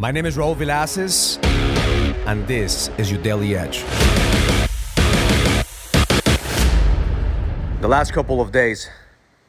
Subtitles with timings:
[0.00, 1.44] My name is Raul Villacis,
[2.24, 3.82] and this is your Daily Edge.
[7.80, 8.88] The last couple of days,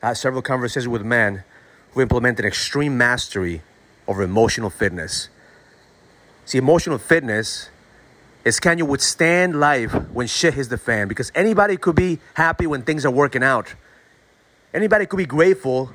[0.01, 1.43] I had several conversations with men
[1.91, 3.61] who implemented extreme mastery
[4.07, 5.29] over emotional fitness.
[6.45, 7.69] See, emotional fitness
[8.43, 11.07] is can you withstand life when shit hits the fan?
[11.07, 13.75] Because anybody could be happy when things are working out.
[14.73, 15.93] Anybody could be grateful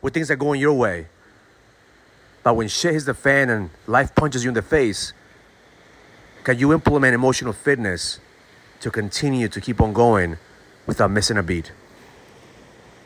[0.00, 1.08] when things are going your way.
[2.42, 5.12] But when shit hits the fan and life punches you in the face,
[6.44, 8.18] can you implement emotional fitness
[8.80, 10.38] to continue to keep on going
[10.86, 11.72] without missing a beat?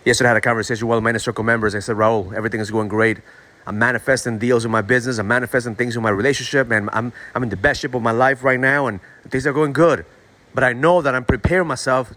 [0.04, 1.74] Yesterday I had a conversation with one of my circle members.
[1.74, 3.18] I said, Raul, everything is going great.
[3.66, 5.18] I'm manifesting deals in my business.
[5.18, 8.10] I'm manifesting things in my relationship, and I'm, I'm in the best shape of my
[8.10, 10.04] life right now, and things are going good.
[10.52, 12.12] But I know that I'm preparing myself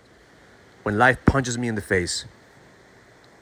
[0.84, 2.26] when life punches me in the face.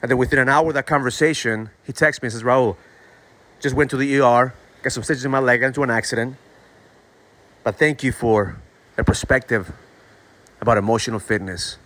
[0.02, 2.78] And then within an hour of that conversation, he texts me and says, Raul,
[3.66, 6.36] just went to the ER, got some stitches in my leg, got into an accident.
[7.64, 8.58] But thank you for
[8.96, 9.74] the perspective
[10.62, 11.78] about emotional fitness.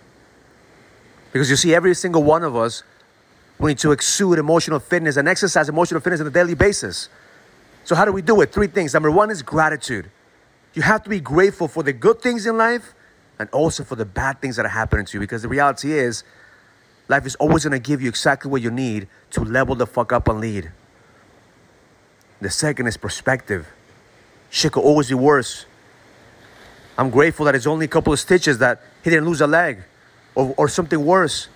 [1.32, 2.84] Because you see, every single one of us,
[3.60, 7.08] we need to exude emotional fitness and exercise emotional fitness on a daily basis.
[7.86, 8.52] So, how do we do it?
[8.52, 8.94] Three things.
[8.94, 10.12] Number one is gratitude.
[10.74, 12.94] You have to be grateful for the good things in life
[13.40, 16.26] and also for the bad things that are happening to you because the reality is,
[17.08, 20.12] life is always going to give you exactly what you need to level the fuck
[20.12, 20.74] up and lead.
[22.42, 23.68] The second is perspective.
[24.50, 25.66] Shit could always be worse.
[26.98, 29.84] I'm grateful that it's only a couple of stitches that he didn't lose a leg
[30.36, 31.48] or, or something worse.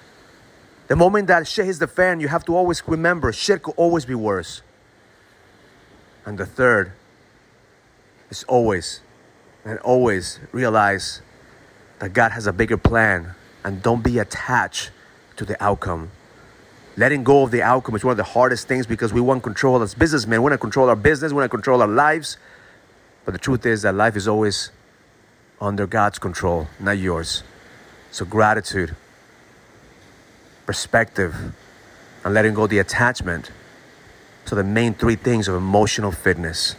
[0.87, 4.05] The moment that shit hits the fan, you have to always remember shit could always
[4.05, 4.61] be worse.
[6.25, 6.93] And the third
[8.29, 9.01] is always
[9.65, 11.21] and always realize
[11.99, 14.91] that God has a bigger plan and don't be attached
[15.37, 16.11] to the outcome.
[16.95, 19.81] Letting go of the outcome is one of the hardest things because we want control
[19.81, 20.39] as businessmen.
[20.41, 22.37] We want to control our business, we want to control our lives.
[23.25, 24.69] But the truth is that life is always
[25.59, 27.43] under God's control, not yours.
[28.11, 28.95] So, gratitude,
[30.65, 31.35] perspective,
[32.23, 33.49] and letting go the attachment.
[34.45, 36.75] So, the main three things of emotional fitness.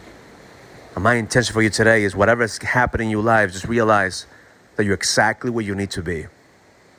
[0.93, 4.27] And my intention for you today is whatever is happening in your life, just realize
[4.77, 6.27] that you're exactly where you need to be.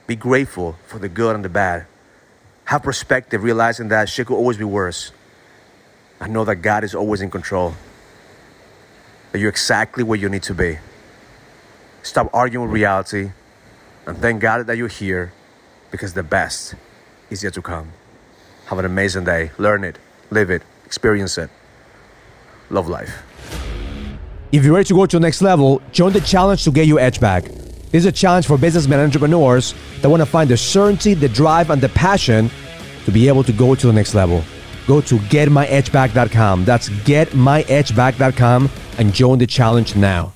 [0.06, 1.86] Be grateful for the good and the bad.
[2.66, 5.12] Have perspective, realizing that shit could always be worse.
[6.20, 7.74] I know that God is always in control.
[9.32, 10.78] That you're exactly where you need to be.
[12.02, 13.30] Stop arguing with reality
[14.06, 15.32] and thank God that you're here
[15.90, 16.74] because the best
[17.30, 17.92] is yet to come.
[18.66, 19.50] Have an amazing day.
[19.58, 19.98] Learn it,
[20.30, 21.50] live it, experience it.
[22.70, 23.22] Love life.
[24.50, 26.98] If you're ready to go to the next level, join the challenge to get your
[26.98, 27.44] edge back.
[27.96, 31.30] This is a challenge for businessmen and entrepreneurs that want to find the certainty, the
[31.30, 32.50] drive, and the passion
[33.06, 34.44] to be able to go to the next level.
[34.86, 36.66] Go to getmyedgeback.com.
[36.66, 40.35] That's getmyedgeback.com and join the challenge now.